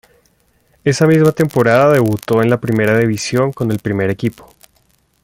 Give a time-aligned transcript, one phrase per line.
[0.83, 4.51] Esa misma temporada debutó en Primera División con el primer equipo.